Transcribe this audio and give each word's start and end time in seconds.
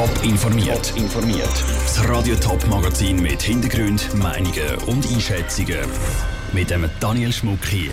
Top 0.00 0.24
informiert. 0.24 0.94
informiert. 0.96 1.64
Das 1.82 2.08
Radio 2.08 2.34
Top 2.36 2.66
Magazin 2.68 3.20
mit 3.20 3.42
Hintergrund, 3.42 4.14
Meinungen 4.14 4.76
und 4.86 5.06
Einschätzungen 5.12 5.76
mit 6.54 6.70
dem 6.70 6.88
Daniel 7.00 7.30
Schmuck 7.30 7.62
hier. 7.66 7.92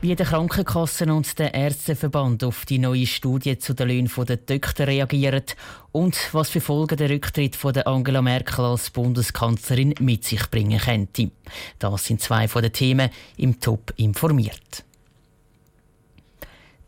Wie 0.00 0.14
der 0.14 0.26
Krankenkassen 0.26 1.10
und 1.10 1.36
der 1.40 1.52
Ärzteverband 1.52 2.44
auf 2.44 2.66
die 2.66 2.78
neue 2.78 3.04
Studie 3.04 3.58
zu 3.58 3.74
den 3.74 3.88
Löhnen 3.88 4.08
der 4.28 4.36
Doktor 4.36 4.86
reagieren 4.86 5.42
und 5.90 6.16
was 6.30 6.50
für 6.50 6.60
Folgen 6.60 6.96
der 6.96 7.10
Rücktritt 7.10 7.56
von 7.56 7.72
der 7.72 7.88
Angela 7.88 8.22
Merkel 8.22 8.64
als 8.66 8.90
Bundeskanzlerin 8.90 9.96
mit 9.98 10.22
sich 10.22 10.48
bringen 10.52 10.78
könnte. 10.78 11.32
Das 11.80 12.04
sind 12.04 12.20
zwei 12.20 12.46
von 12.46 12.62
den 12.62 12.72
Themen 12.72 13.10
im 13.38 13.58
Top 13.58 13.92
informiert. 13.96 14.84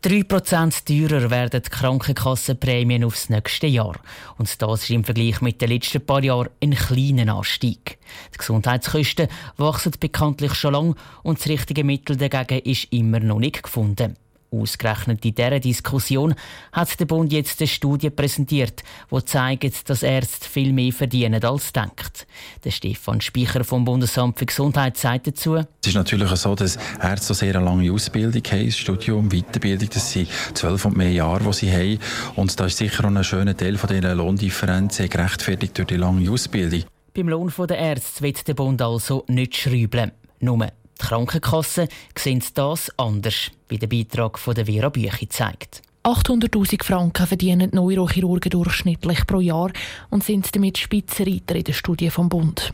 3% 0.03 0.83
teurer 0.83 1.29
werden 1.29 1.61
die 1.63 1.69
Krankenkassenprämien 1.69 3.05
aufs 3.05 3.29
nächste 3.29 3.67
Jahr. 3.67 3.95
Und 4.37 4.61
das 4.61 4.83
ist 4.83 4.89
im 4.89 5.05
Vergleich 5.05 5.39
mit 5.39 5.61
den 5.61 5.69
letzten 5.69 6.05
paar 6.05 6.21
Jahren 6.21 6.49
ein 6.61 6.75
kleiner 6.75 7.37
Anstieg. 7.37 7.99
Die 8.33 8.37
Gesundheitskosten 8.37 9.29
wachsen 9.55 9.93
bekanntlich 9.97 10.55
schon 10.55 10.73
lange 10.73 10.95
und 11.23 11.39
das 11.39 11.47
richtige 11.47 11.85
Mittel 11.85 12.17
dagegen 12.17 12.69
ist 12.69 12.91
immer 12.91 13.21
noch 13.21 13.39
nicht 13.39 13.63
gefunden. 13.63 14.17
Ausgerechnet 14.53 15.25
in 15.25 15.35
dieser 15.35 15.59
Diskussion 15.59 16.35
hat 16.71 16.99
der 16.99 17.05
Bund 17.05 17.33
jetzt 17.33 17.59
eine 17.59 17.67
Studie 17.67 18.09
präsentiert, 18.09 18.83
die 19.11 19.25
zeigt, 19.25 19.89
dass 19.89 20.03
Ärzte 20.03 20.47
viel 20.47 20.71
mehr 20.73 20.93
verdienen 20.93 21.43
als 21.43 21.73
denkt. 21.73 22.27
Der 22.63 22.71
Stefan 22.71 23.21
Speicher 23.21 23.63
vom 23.63 23.83
Bundesamt 23.83 24.37
für 24.37 24.45
Gesundheit 24.45 24.97
sagt 24.97 25.27
dazu. 25.27 25.55
Es 25.55 25.87
ist 25.87 25.95
natürlich 25.95 26.29
so, 26.35 26.55
dass 26.55 26.77
Ärzte 27.01 27.33
sehr 27.33 27.55
eine 27.55 27.65
lange 27.65 27.91
Ausbildung 27.91 28.43
haben, 28.51 28.71
Studium, 28.71 29.29
Weiterbildung, 29.29 29.89
das 29.91 30.11
sind 30.11 30.29
zwölf 30.53 30.85
und 30.85 30.97
mehr 30.97 31.11
Jahre, 31.11 31.43
die 31.43 31.53
sie 31.53 31.71
haben. 31.71 31.99
Und 32.35 32.59
da 32.59 32.65
ist 32.65 32.77
sicher 32.77 33.05
auch 33.05 33.09
ein 33.09 33.23
schöner 33.23 33.57
Teil 33.57 33.77
von 33.77 33.89
dieser 33.89 34.15
Lohndifferenz 34.15 34.97
gerechtfertigt 34.97 35.77
durch 35.77 35.87
die 35.87 35.97
lange 35.97 36.29
Ausbildung. 36.29 36.83
Beim 37.13 37.29
Lohn 37.29 37.51
der 37.67 37.77
Ärzte 37.77 38.21
wird 38.21 38.47
der 38.47 38.53
Bund 38.53 38.81
also 38.81 39.23
nicht 39.27 39.55
schrauben. 39.55 40.11
Nur 40.39 40.67
die 41.03 41.07
Krankenkassen 41.07 41.87
sehen 42.17 42.43
das 42.53 42.91
anders, 42.97 43.51
wie 43.67 43.77
der 43.77 43.87
Beitrag 43.87 44.39
von 44.39 44.55
der 44.55 44.65
Vera 44.65 44.89
Büchi 44.89 45.27
zeigt. 45.27 45.81
800.000 46.03 46.83
Franken 46.83 47.27
verdienen 47.27 47.69
Neurochirurgen 47.71 48.49
durchschnittlich 48.49 49.25
pro 49.25 49.39
Jahr 49.39 49.71
und 50.09 50.23
sind 50.23 50.53
damit 50.53 50.77
Spitzenreiter 50.77 51.55
in 51.55 51.63
der 51.63 51.71
Studie 51.71 52.09
vom 52.09 52.27
Bund. 52.27 52.73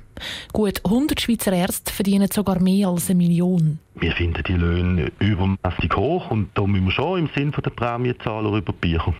Gut 0.51 0.81
100 0.83 1.21
Schweizer 1.21 1.53
Ärzte 1.53 1.93
verdienen 1.93 2.29
sogar 2.31 2.59
mehr 2.59 2.87
als 2.87 3.09
eine 3.09 3.17
Million. 3.17 3.79
Wir 3.95 4.13
finden 4.13 4.43
die 4.47 4.53
Löhne 4.53 5.11
übermäßig 5.19 5.95
hoch 5.95 6.31
und 6.31 6.49
da 6.55 6.65
müssen 6.65 6.85
wir 6.85 6.91
schon 6.91 7.19
im 7.19 7.29
Sinn 7.35 7.51
der 7.51 7.69
Prämienzahler 7.69 8.57
über. 8.57 8.73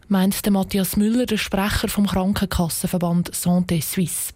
Meint 0.07 0.43
der 0.43 0.51
Matthias 0.53 0.97
Müller, 0.97 1.25
der 1.25 1.37
Sprecher 1.37 1.87
vom 1.87 2.07
Krankenkassenverband 2.07 3.31
Santé 3.31 3.81
Suisse. 3.81 4.33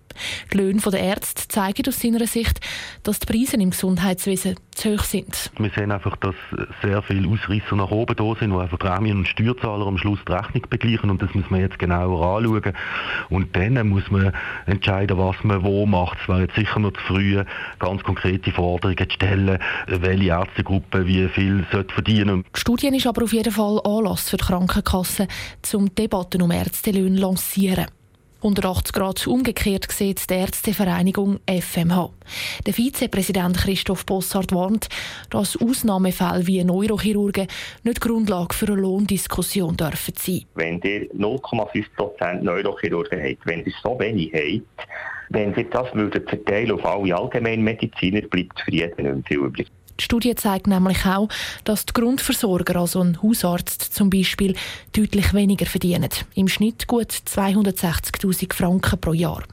Die 0.52 0.58
Löhne 0.58 0.80
der 0.80 1.00
Ärzte 1.00 1.48
zeigen 1.48 1.88
aus 1.88 2.00
seiner 2.00 2.26
Sicht, 2.28 2.60
dass 3.04 3.20
die 3.20 3.26
Preise 3.26 3.58
im 3.58 3.72
Gesundheitswesen 3.72 4.56
zu 4.72 4.94
hoch 4.94 5.04
sind. 5.04 5.52
Wir 5.58 5.72
sehen 5.76 5.92
einfach, 5.92 6.16
dass 6.18 6.36
sehr 6.82 7.02
viele 7.04 7.28
Ausreißer 7.30 7.76
nach 7.76 7.92
oben 7.92 8.16
da 8.16 8.36
sind, 8.40 8.54
wo 8.54 8.60
einfach 8.60 8.80
Prämien 8.80 9.18
und 9.18 9.28
Steuerzahler 9.28 9.86
am 9.86 9.98
Schluss 9.98 10.20
die 10.28 10.32
Rechnung 10.32 10.64
begleichen 10.70 11.10
und 11.10 11.22
das 11.22 11.34
muss 11.34 11.50
man 11.50 11.62
jetzt 11.62 11.80
genauer 11.80 12.38
anschauen. 12.38 12.74
Und 13.30 13.56
dann 13.56 13.88
muss 13.88 14.10
man 14.10 14.34
entscheiden, 14.66 15.18
was 15.18 15.36
man 15.44 15.64
wo 15.64 15.86
macht. 15.86 16.18
Es 16.22 16.28
wäre 16.28 16.42
jetzt 16.42 16.56
sicher 16.56 16.80
noch 16.80 16.94
zu 16.94 17.02
früh, 17.08 17.44
ganz 17.80 18.04
konkrete 18.04 18.52
Forderungen 18.52 18.98
zu 18.98 19.16
stellen, 19.16 19.60
welche 19.88 20.30
Ärztegruppe 20.30 21.06
wie 21.06 21.28
viel 21.30 21.66
verdienen 21.70 22.44
Die 22.56 22.60
Studie 22.60 22.88
ist 22.88 23.08
aber 23.08 23.24
auf 23.24 23.34
jeden 23.34 23.52
Fall 23.52 23.80
Anlass 23.84 24.30
für 24.30 24.38
die 24.38 24.46
Krankenkassen, 24.46 25.28
um 25.74 25.94
Debatten 25.94 26.42
um 26.42 26.52
Ärztelöhne 26.52 27.16
zu 27.16 27.22
lancieren. 27.22 27.86
180 28.44 28.94
Grad 28.94 29.26
umgekehrt 29.26 29.90
sieht 29.90 30.30
die 30.30 30.34
Ärztevereinigung 30.34 31.40
FMH. 31.48 32.10
Der 32.66 32.74
Vizepräsident 32.74 33.58
Christoph 33.58 34.06
Bossart 34.06 34.52
warnt, 34.52 34.90
dass 35.30 35.56
Ausnahmefälle 35.56 36.46
wie 36.46 36.62
Neurochirurgen 36.64 37.48
nicht 37.84 38.02
Grundlage 38.02 38.54
für 38.54 38.68
eine 38.68 38.82
Lohndiskussion 38.82 39.78
dürfen 39.78 40.14
sein. 40.18 40.42
Wenn 40.56 40.82
ihr 40.82 41.10
0,5% 41.14 42.42
Neurochirurgen 42.42 43.24
habt, 43.24 43.46
wenn 43.46 43.64
ihr 43.64 43.74
so 43.82 43.98
wenig 43.98 44.34
habt, 44.34 44.90
wenn 45.30 45.56
Sie 45.56 45.70
das 45.70 45.88
verteilen 45.90 46.72
auf 46.74 46.86
alle 46.86 47.16
Allgemeinmediziner, 47.16 48.22
bleibt 48.22 48.60
für 48.60 48.72
jeden 48.72 49.16
nicht 49.16 49.28
viel 49.28 49.38
übrig. 49.38 49.68
Die 50.00 50.04
Studie 50.04 50.36
zeigt 50.36 50.68
nämlich 50.68 51.06
auch, 51.06 51.30
dass 51.64 51.86
die 51.86 51.94
Grundversorger, 51.94 52.78
also 52.78 53.02
ein 53.02 53.22
Hausarzt 53.22 53.82
zum 53.82 54.10
Beispiel, 54.10 54.56
deutlich 54.96 55.34
weniger 55.34 55.66
verdienen. 55.66 56.10
Im 56.36 56.48
Schnitt 56.48 56.88
gut 56.88 57.12
260.000 57.12 58.54
Franken 58.54 59.00
pro 59.00 59.14
Jahr. 59.14 59.44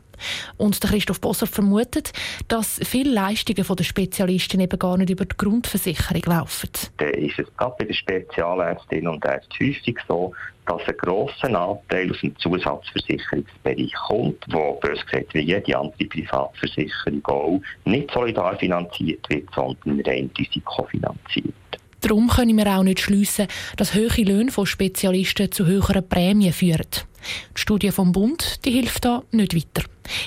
Und 0.56 0.82
der 0.82 0.91
Christoph 0.91 1.20
Bosser 1.20 1.47
vermutet, 1.47 2.12
dass 2.48 2.81
viele 2.84 3.12
Leistungen 3.12 3.64
der 3.76 3.84
Spezialisten 3.84 4.60
eben 4.60 4.78
gar 4.78 4.97
nicht 4.97 5.10
über 5.10 5.25
die 5.25 5.36
Grundversicherung 5.36 6.22
laufen. 6.26 6.70
Dann 6.98 7.10
ist 7.14 7.38
es 7.38 7.47
gerade 7.56 7.75
bei 7.78 7.84
den 7.84 7.94
Spezialärztinnen 7.94 9.08
und 9.08 9.25
Ärzten 9.25 9.66
häufig 9.66 9.98
so, 10.08 10.32
dass 10.66 10.86
ein 10.86 10.97
grosser 10.98 11.48
Anteil 11.48 12.10
aus 12.10 12.20
dem 12.20 12.36
Zusatzversicherungsbereich 12.38 13.92
kommt, 14.06 14.44
wo 14.50 14.75
bös 14.75 15.04
gesagt 15.04 15.34
wie 15.34 15.41
jede 15.41 15.76
andere 15.76 16.04
Privatversicherung 16.04 17.25
auch 17.25 17.60
nicht 17.84 18.10
solidar 18.12 18.56
finanziert 18.56 19.28
wird, 19.28 19.48
sondern 19.54 20.00
rein 20.02 20.31
risikofinanziert. 20.38 21.54
Darum 22.02 22.28
können 22.28 22.56
wir 22.56 22.66
auch 22.66 22.82
nicht 22.82 23.00
schliessen, 23.00 23.47
dass 23.76 23.94
höhere 23.94 24.22
Löhne 24.22 24.50
von 24.50 24.64
Spezialisten 24.64 25.52
zu 25.52 25.66
höheren 25.66 26.08
Prämien 26.08 26.52
führen. 26.52 26.87
Die 27.56 27.60
Studie 27.60 27.91
vom 27.91 28.12
Bund 28.12 28.64
die 28.64 28.72
hilft 28.72 29.04
da 29.04 29.22
nicht 29.31 29.54
weiter. 29.54 29.86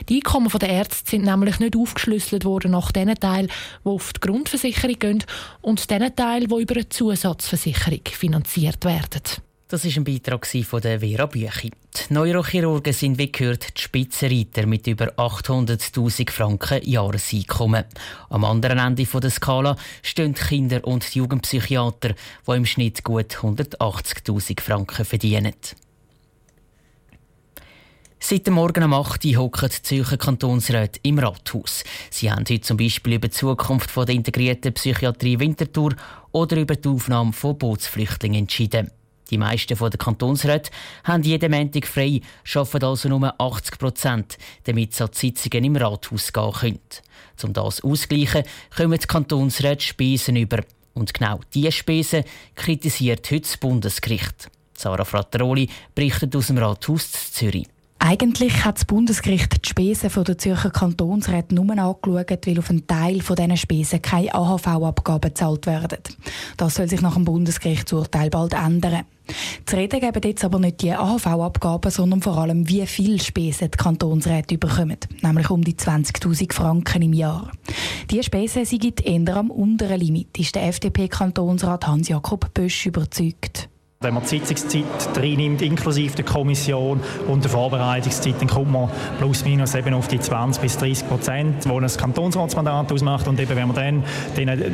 Die 0.10 0.16
Einkommen 0.16 0.50
der 0.50 0.70
Ärzte 0.70 1.12
sind 1.12 1.26
nämlich 1.26 1.60
nicht 1.60 1.76
aufgeschlüsselt 1.76 2.46
worden 2.46 2.72
nach 2.72 2.92
den 2.92 3.14
Teilen, 3.16 3.52
die 3.84 3.90
auf 3.90 4.14
die 4.14 4.22
Grundversicherung 4.22 5.00
gehen 5.00 5.24
und 5.62 5.90
den 5.90 6.16
Teilen, 6.16 6.48
die 6.48 6.62
über 6.62 6.76
eine 6.76 6.90
Zusatzversicherung 6.90 8.02
finanziert 8.06 8.86
werden. 8.86 9.22
Das 9.74 9.86
ist 9.86 9.98
ein 9.98 10.04
Beitrag 10.04 10.46
von 10.46 10.82
der 10.82 11.00
Vera 11.00 11.26
Büchi. 11.26 11.72
Die 11.72 12.14
Neurochirurgen 12.14 12.94
sind 12.94 13.18
wie 13.18 13.32
gehört 13.32 13.76
die 13.76 13.82
Spitzenreiter 13.82 14.68
mit 14.68 14.86
über 14.86 15.14
800.000 15.14 16.30
Franken 16.30 16.88
Jahreseinkommen. 16.88 17.86
Am 18.30 18.46
anderen 18.46 18.78
Ende 18.78 19.04
der 19.04 19.32
Skala 19.32 19.76
stehen 20.04 20.36
Kinder- 20.36 20.86
und 20.86 21.16
Jugendpsychiater, 21.16 22.14
die 22.48 22.52
im 22.52 22.68
Schnitt 22.68 23.04
gut 23.04 23.38
180.000 23.38 24.62
Franken 24.62 25.06
verdienen. 25.06 25.56
Seit 28.26 28.48
dem 28.48 28.54
Morgen 28.54 28.86
um 28.86 28.94
8 28.94 29.26
Uhr 29.26 29.36
hocken 29.36 29.70
die 29.70 29.84
Zürcher 29.84 30.16
Kantonsräte 30.16 30.98
im 31.04 31.20
Rathaus. 31.20 31.84
Sie 32.10 32.32
haben 32.32 32.46
heute 32.50 32.62
zum 32.62 32.78
Beispiel 32.78 33.16
über 33.16 33.28
die 33.28 33.34
Zukunft 33.34 33.94
der 33.98 34.16
integrierten 34.16 34.72
Psychiatrie 34.72 35.40
Winterthur 35.40 35.94
oder 36.32 36.56
über 36.56 36.78
die 36.78 36.88
Aufnahme 36.88 37.34
von 37.34 37.58
Bootsflüchtlingen 37.58 38.44
entschieden. 38.44 38.92
Die 39.30 39.38
meisten 39.38 39.78
der 39.78 39.90
Kantonsräte 39.90 40.72
haben 41.04 41.24
jeden 41.24 41.52
Montag 41.52 41.86
frei, 41.86 42.22
arbeiten 42.56 42.86
also 42.86 43.10
nur 43.10 43.42
80 43.42 43.78
Prozent, 43.78 44.38
damit 44.64 44.94
sie 44.94 45.04
an 45.04 45.10
die 45.14 45.18
Sitzungen 45.18 45.66
im 45.66 45.76
Rathaus 45.76 46.32
gehen 46.32 46.54
können. 46.54 46.80
Um 47.44 47.52
das 47.52 47.82
auszugleichen, 47.82 48.44
kommen 48.74 49.00
die 49.00 49.06
Kantonsräte 49.06 49.84
Spesen 49.84 50.38
über. 50.38 50.64
Und 50.94 51.14
genau 51.14 51.42
diese 51.54 51.74
Spesen 51.74 52.24
kritisiert 52.56 53.30
heute 53.30 53.42
das 53.42 53.58
Bundesgericht. 53.58 54.50
Sarah 54.78 55.04
Frattaroli 55.04 55.68
berichtet 55.94 56.34
aus 56.38 56.48
dem 56.48 56.58
Rathaus 56.58 57.12
Zürich. 57.34 57.73
Eigentlich 58.06 58.66
hat 58.66 58.76
das 58.76 58.84
Bundesgericht 58.84 59.64
die 59.64 59.70
Spesen 59.70 60.12
der 60.26 60.38
Zürcher 60.38 60.72
Kantonsräte 60.72 61.56
nur 61.56 61.72
angeschaut, 61.72 62.46
weil 62.46 62.60
auf 62.60 62.70
einen 62.70 62.86
Teil 62.86 63.20
dieser 63.20 63.56
Spesen 63.56 64.02
keine 64.02 64.36
AHV-Abgaben 64.36 65.30
gezahlt 65.30 65.68
werden. 65.68 66.00
Das 66.58 66.76
soll 66.76 66.90
sich 66.90 67.00
nach 67.00 67.14
dem 67.14 67.24
Bundesgerichtsurteil 67.24 68.30
bald 68.30 68.56
ändern. 68.56 69.04
Zu 69.66 69.78
reden 69.78 70.02
geben 70.02 70.22
jetzt 70.22 70.44
aber 70.44 70.60
nicht 70.60 70.82
die 70.82 70.92
AHV-Abgaben, 70.92 71.92
sondern 71.92 72.22
vor 72.22 72.38
allem, 72.40 72.68
wie 72.68 72.86
viel 72.88 73.22
Spesen 73.22 73.72
die 73.72 73.78
Kantonsräte 73.78 74.58
bekommen. 74.58 74.98
Nämlich 75.22 75.50
um 75.50 75.64
die 75.64 75.76
20.000 75.76 76.52
Franken 76.52 77.04
im 77.04 77.14
Jahr. 77.14 77.54
Diese 78.12 78.24
Spesen 78.24 78.66
sind 78.66 79.00
eher 79.06 79.38
am 79.38 79.50
unteren 79.50 80.02
Limit, 80.02 80.38
ist 80.38 80.56
der 80.56 80.68
FDP-Kantonsrat 80.68 81.88
Hans-Jakob 81.88 82.54
Bösch 82.54 82.86
überzeugt. 82.86 83.70
Wenn 84.04 84.16
man 84.16 84.24
die 84.24 84.30
Sitzungszeit 84.30 84.84
reinnimmt, 85.16 85.62
inklusive 85.62 86.16
der 86.16 86.26
Kommission 86.26 87.00
und 87.28 87.44
der 87.44 87.50
Vorbereitungszeit, 87.50 88.36
dann 88.40 88.50
kommt 88.50 88.72
man 88.72 88.90
plus 89.18 89.46
minus 89.46 89.76
eben 89.76 89.94
auf 89.94 90.10
die 90.10 90.20
20 90.20 90.62
bis 90.62 90.78
30 90.78 91.08
Prozent, 91.08 91.66
die 91.66 91.70
ein 91.70 91.88
Kantonsratsmandat 91.88 92.92
ausmacht. 92.92 93.28
Und 93.28 93.40
eben, 93.40 93.56
wenn 93.56 93.68
man 93.68 93.76
dann 93.76 94.04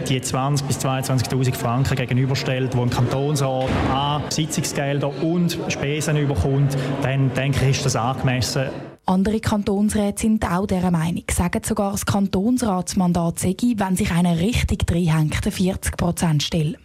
die 0.09 0.19
20 0.19 0.65
bis 0.65 0.79
22.000 0.79 1.53
Franken 1.53 1.95
gegenüberstellt, 1.95 2.73
die 2.73 2.77
ein 2.79 2.89
Kantonsrat 2.89 3.69
an 3.93 4.23
Sitzungsgelder 4.29 5.11
und 5.23 5.59
Spesen 5.67 6.17
überkommt, 6.17 6.75
dann 7.03 7.31
denke 7.35 7.65
ich, 7.65 7.77
ist 7.77 7.85
das 7.85 7.95
angemessen. 7.95 8.63
Andere 9.05 9.39
Kantonsräte 9.39 10.21
sind 10.21 10.45
auch 10.45 10.67
dieser 10.67 10.91
Meinung, 10.91 11.23
sagen 11.31 11.61
sogar 11.63 11.91
das 11.91 12.05
Kantonsratsmandat 12.05 13.39
sei, 13.39 13.55
wenn 13.75 13.95
sich 13.95 14.11
einer 14.11 14.39
richtig 14.39 14.85
reinhängt, 14.91 15.35
40 15.35 15.97
Prozent 15.97 16.43
stellen. 16.43 16.77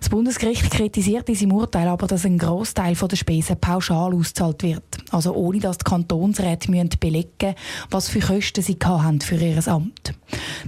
Das 0.00 0.08
Bundesgericht 0.08 0.70
kritisiert 0.70 1.28
in 1.28 1.34
seinem 1.34 1.52
Urteil 1.52 1.88
aber, 1.88 2.06
dass 2.06 2.24
ein 2.24 2.38
Großteil 2.38 2.94
der 2.94 3.16
Spesen 3.16 3.58
pauschal 3.58 4.14
ausgezahlt 4.14 4.62
wird. 4.62 4.82
Also 5.10 5.34
ohne 5.34 5.60
dass 5.60 5.78
die 5.78 5.84
Kantonsräte 5.84 6.70
belegen 6.98 7.28
müssen, 7.40 7.54
was 7.90 8.08
für 8.08 8.20
Kosten 8.20 8.62
sie 8.62 8.76
haben 8.82 9.20
für 9.20 9.36
ihr 9.36 9.66
Amt. 9.68 10.14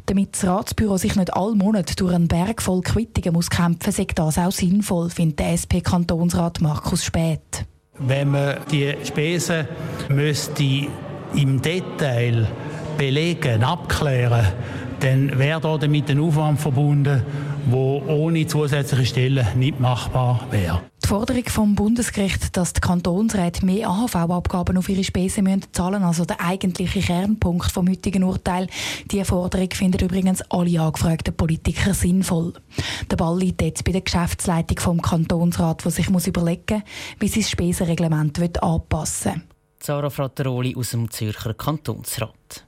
Damit 0.06 0.34
das 0.34 0.46
Ratsbüro 0.46 0.96
sich 0.96 1.16
nicht 1.16 1.34
all 1.34 1.54
Monate 1.54 1.94
durch 1.96 2.14
einen 2.14 2.28
Berg 2.28 2.62
voll 2.62 2.80
Quittungen 2.82 3.34
muss 3.34 3.50
kämpfen 3.50 3.90
ist 3.90 4.18
das 4.18 4.38
auch 4.38 4.52
sinnvoll, 4.52 5.10
findet 5.10 5.40
der 5.40 5.52
SP-Kantonsrat 5.58 6.60
Markus 6.60 7.04
Spät. 7.04 7.66
Wenn 7.98 8.30
man 8.30 8.58
die 8.70 8.94
Spesen 9.04 9.66
müsste 10.08 10.88
im 11.34 11.60
Detail 11.60 12.46
belegen, 12.96 13.62
abklären, 13.62 14.46
dann 15.00 15.38
wäre 15.38 15.78
damit 15.78 16.10
ein 16.10 16.20
Aufwand 16.20 16.60
verbunden, 16.60 17.22
der 17.66 17.78
ohne 17.78 18.46
zusätzliche 18.46 19.06
Stellen 19.06 19.46
nicht 19.56 19.80
machbar 19.80 20.46
wäre. 20.50 20.82
Die 21.02 21.08
Forderung 21.08 21.44
vom 21.44 21.74
Bundesgericht, 21.74 22.56
dass 22.56 22.72
die 22.72 22.80
Kantonsräte 22.80 23.64
mehr 23.64 23.88
AHV-Abgaben 23.88 24.76
auf 24.76 24.88
ihre 24.88 25.04
Spesen 25.04 25.44
müssen 25.44 25.64
zahlen 25.72 26.02
also 26.02 26.24
der 26.24 26.40
eigentliche 26.40 27.00
Kernpunkt 27.00 27.70
vom 27.70 27.88
heutigen 27.88 28.24
Urteil, 28.24 28.66
diese 29.10 29.24
Forderung 29.24 29.70
finden 29.70 30.04
übrigens 30.04 30.42
alle 30.50 30.80
angefragten 30.80 31.36
Politiker 31.36 31.94
sinnvoll. 31.94 32.54
Der 33.10 33.16
Ball 33.16 33.38
liegt 33.38 33.62
jetzt 33.62 33.84
bei 33.84 33.92
der 33.92 34.00
Geschäftsleitung 34.00 34.78
vom 34.80 35.02
Kantonsrat, 35.02 35.84
der 35.84 35.92
sich 35.92 36.10
muss 36.10 36.26
überlegen 36.26 36.82
wie 37.18 37.28
sie 37.28 37.40
das 37.40 37.50
Spesenreglement 37.50 38.38
anpassen 38.62 39.34
will. 39.34 39.42
Sarah 39.80 40.10
Frattaroli 40.10 40.74
aus 40.76 40.90
dem 40.90 41.10
Zürcher 41.10 41.54
Kantonsrat. 41.54 42.65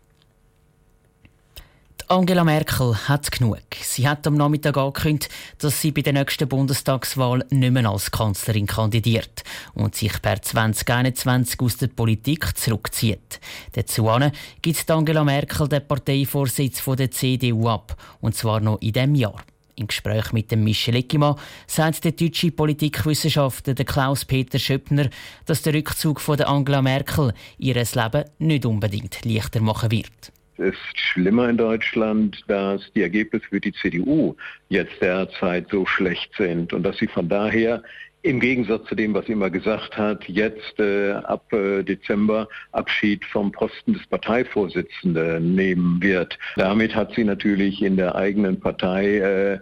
Angela 2.10 2.42
Merkel 2.42 2.96
hat 3.06 3.30
genug. 3.30 3.60
Sie 3.82 4.08
hat 4.08 4.26
am 4.26 4.34
Nachmittag 4.34 4.78
angekündigt, 4.78 5.30
dass 5.58 5.82
sie 5.82 5.92
bei 5.92 6.00
der 6.00 6.14
nächsten 6.14 6.48
Bundestagswahl 6.48 7.44
nicht 7.50 7.70
mehr 7.70 7.86
als 7.86 8.10
Kanzlerin 8.10 8.66
kandidiert 8.66 9.44
und 9.74 9.94
sich 9.94 10.22
per 10.22 10.40
2021 10.40 11.60
aus 11.60 11.76
der 11.76 11.88
Politik 11.88 12.56
zurückzieht. 12.56 13.40
Dazu 13.72 14.08
gibt 14.62 14.90
Angela 14.90 15.22
Merkel 15.22 15.68
den 15.68 15.86
Parteivorsitz 15.86 16.82
der 16.82 17.10
CDU 17.10 17.68
ab, 17.68 17.94
und 18.22 18.34
zwar 18.34 18.60
noch 18.60 18.80
in 18.80 18.94
diesem 18.94 19.14
Jahr. 19.14 19.44
Im 19.76 19.86
Gespräch 19.86 20.32
mit 20.32 20.50
dem 20.50 20.64
Michel 20.64 20.96
Eckimann 20.96 21.36
sagt 21.66 22.04
der 22.04 22.12
deutsche 22.12 22.52
Politikwissenschaftler 22.52 23.74
Klaus-Peter 23.74 24.58
Schöppner, 24.58 25.10
dass 25.44 25.60
der 25.60 25.74
Rückzug 25.74 26.22
von 26.22 26.40
Angela 26.40 26.80
Merkel 26.80 27.34
ihr 27.58 27.74
Leben 27.74 28.24
nicht 28.38 28.64
unbedingt 28.64 29.26
leichter 29.26 29.60
machen 29.60 29.90
wird. 29.90 30.32
Es 30.58 30.74
ist 30.74 30.98
schlimmer 30.98 31.48
in 31.48 31.56
Deutschland, 31.56 32.42
dass 32.48 32.92
die 32.92 33.02
Ergebnisse 33.02 33.46
für 33.46 33.60
die 33.60 33.72
CDU 33.72 34.34
jetzt 34.68 35.00
derzeit 35.00 35.68
so 35.70 35.86
schlecht 35.86 36.30
sind 36.36 36.72
und 36.72 36.82
dass 36.82 36.98
sie 36.98 37.06
von 37.06 37.28
daher 37.28 37.82
im 38.22 38.40
Gegensatz 38.40 38.86
zu 38.88 38.96
dem, 38.96 39.14
was 39.14 39.26
sie 39.26 39.32
immer 39.32 39.50
gesagt 39.50 39.96
hat, 39.96 40.28
jetzt 40.28 40.78
äh, 40.80 41.12
ab 41.12 41.52
äh, 41.52 41.84
Dezember 41.84 42.48
Abschied 42.72 43.24
vom 43.24 43.52
Posten 43.52 43.94
des 43.94 44.06
Parteivorsitzenden 44.08 45.54
nehmen 45.54 46.02
wird. 46.02 46.36
Damit 46.56 46.94
hat 46.94 47.14
sie 47.14 47.24
natürlich 47.24 47.80
in 47.80 47.96
der 47.96 48.16
eigenen 48.16 48.58
Partei 48.58 49.18
äh, 49.18 49.58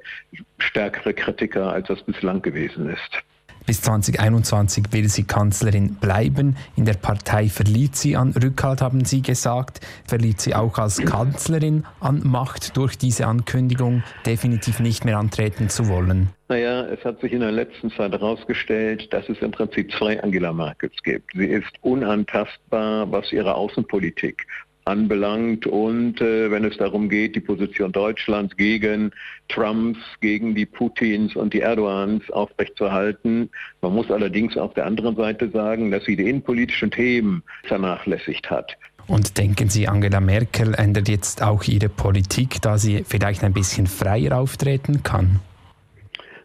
stärkere 0.58 1.12
Kritiker, 1.12 1.70
als 1.70 1.88
das 1.88 2.02
bislang 2.02 2.40
gewesen 2.40 2.88
ist. 2.88 3.22
Bis 3.66 3.82
2021 3.82 4.92
will 4.92 5.08
sie 5.08 5.24
Kanzlerin 5.24 5.96
bleiben. 5.96 6.56
In 6.76 6.84
der 6.84 6.94
Partei 6.94 7.48
verliert 7.48 7.96
sie 7.96 8.14
an 8.14 8.32
Rückhalt, 8.32 8.80
haben 8.80 9.04
Sie 9.04 9.22
gesagt. 9.22 9.80
Verliert 10.06 10.40
sie 10.40 10.54
auch 10.54 10.78
als 10.78 10.98
Kanzlerin 10.98 11.84
an 11.98 12.22
Macht 12.24 12.76
durch 12.76 12.96
diese 12.96 13.26
Ankündigung, 13.26 14.04
definitiv 14.24 14.78
nicht 14.78 15.04
mehr 15.04 15.18
antreten 15.18 15.68
zu 15.68 15.88
wollen? 15.88 16.28
Naja, 16.48 16.86
es 16.86 17.04
hat 17.04 17.20
sich 17.20 17.32
in 17.32 17.40
der 17.40 17.50
letzten 17.50 17.90
Zeit 17.90 18.12
herausgestellt, 18.12 19.12
dass 19.12 19.28
es 19.28 19.38
im 19.38 19.50
Prinzip 19.50 19.90
zwei 19.98 20.22
Angela 20.22 20.52
Merkels 20.52 20.94
gibt. 21.02 21.32
Sie 21.34 21.46
ist 21.46 21.72
unantastbar, 21.82 23.10
was 23.10 23.32
ihre 23.32 23.56
Außenpolitik 23.56 24.46
anbelangt 24.86 25.66
und 25.66 26.20
äh, 26.20 26.50
wenn 26.50 26.64
es 26.64 26.76
darum 26.76 27.08
geht, 27.08 27.34
die 27.34 27.40
Position 27.40 27.92
Deutschlands 27.92 28.56
gegen 28.56 29.10
Trumps, 29.48 29.98
gegen 30.20 30.54
die 30.54 30.66
Putins 30.66 31.34
und 31.36 31.52
die 31.52 31.60
Erdogans 31.60 32.30
aufrechtzuerhalten. 32.30 33.50
Man 33.82 33.94
muss 33.94 34.10
allerdings 34.10 34.56
auf 34.56 34.74
der 34.74 34.86
anderen 34.86 35.16
Seite 35.16 35.50
sagen, 35.50 35.90
dass 35.90 36.04
sie 36.04 36.16
die 36.16 36.28
innenpolitischen 36.28 36.90
Themen 36.90 37.42
vernachlässigt 37.64 38.48
hat. 38.48 38.76
Und 39.08 39.38
denken 39.38 39.68
Sie, 39.68 39.86
Angela 39.86 40.20
Merkel 40.20 40.74
ändert 40.74 41.08
jetzt 41.08 41.42
auch 41.42 41.62
ihre 41.64 41.88
Politik, 41.88 42.60
da 42.60 42.76
sie 42.76 43.04
vielleicht 43.06 43.44
ein 43.44 43.52
bisschen 43.52 43.86
freier 43.86 44.36
auftreten 44.38 45.04
kann? 45.04 45.40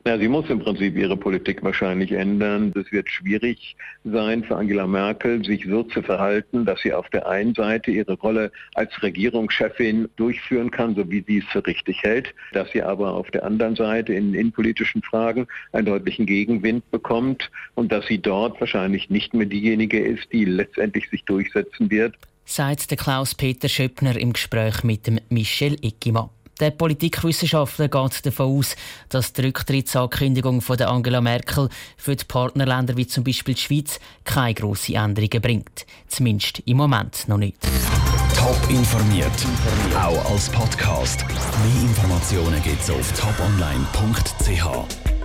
Na, 0.03 0.17
sie 0.17 0.27
muss 0.27 0.49
im 0.49 0.59
Prinzip 0.59 0.97
ihre 0.97 1.15
Politik 1.15 1.61
wahrscheinlich 1.61 2.11
ändern. 2.11 2.73
Es 2.75 2.91
wird 2.91 3.07
schwierig 3.07 3.75
sein 4.03 4.43
für 4.43 4.55
Angela 4.55 4.87
Merkel, 4.87 5.45
sich 5.45 5.65
so 5.67 5.83
zu 5.83 6.01
verhalten, 6.01 6.65
dass 6.65 6.81
sie 6.81 6.91
auf 6.91 7.07
der 7.09 7.27
einen 7.27 7.53
Seite 7.53 7.91
ihre 7.91 8.13
Rolle 8.13 8.51
als 8.73 8.89
Regierungschefin 9.03 10.09
durchführen 10.15 10.71
kann, 10.71 10.95
so 10.95 11.09
wie 11.11 11.23
sie 11.27 11.37
es 11.37 11.45
für 11.45 11.65
richtig 11.67 12.01
hält, 12.01 12.33
dass 12.51 12.71
sie 12.71 12.81
aber 12.81 13.13
auf 13.13 13.29
der 13.29 13.43
anderen 13.43 13.75
Seite 13.75 14.13
in 14.13 14.33
innenpolitischen 14.33 15.03
Fragen 15.03 15.45
einen 15.71 15.85
deutlichen 15.85 16.25
Gegenwind 16.25 16.89
bekommt 16.89 17.51
und 17.75 17.91
dass 17.91 18.07
sie 18.07 18.17
dort 18.17 18.59
wahrscheinlich 18.59 19.11
nicht 19.11 19.35
mehr 19.35 19.45
diejenige 19.45 19.99
ist, 19.99 20.31
die 20.31 20.45
letztendlich 20.45 21.09
sich 21.11 21.23
durchsetzen 21.25 21.91
wird. 21.91 22.15
Sagt 22.45 22.89
der 22.89 22.97
Klaus-Peter 22.97 23.69
Schöppner 23.69 24.17
im 24.17 24.33
Gespräch 24.33 24.83
mit 24.83 25.05
dem 25.05 25.19
Michel 25.29 25.77
Eckimann. 25.83 26.29
Der 26.61 26.69
Politikwissenschaftler 26.69 27.87
geht 27.87 28.23
davon 28.23 28.59
aus, 28.59 28.75
dass 29.09 29.33
die 29.33 29.41
Rücktrittsankündigung 29.41 30.61
von 30.61 30.79
Angela 30.79 31.19
Merkel 31.19 31.69
für 31.97 32.15
die 32.15 32.23
Partnerländer 32.23 32.95
wie 32.97 33.07
zum 33.07 33.23
Beispiel 33.23 33.55
die 33.55 33.61
Schweiz 33.61 33.99
keine 34.25 34.53
grossen 34.53 34.93
Änderungen 34.93 35.41
bringt. 35.41 35.87
Zumindest 36.07 36.59
im 36.67 36.77
Moment 36.77 37.27
noch 37.27 37.37
nicht. 37.37 37.57
Top 38.37 38.69
informiert, 38.69 39.31
auch 39.95 40.31
als 40.31 40.49
Podcast. 40.49 41.25
Mehr 41.25 41.81
Informationen 41.81 42.61
gibt 42.61 42.81
es 42.81 42.91
auf 42.91 43.11
toponline.ch. 43.13 45.20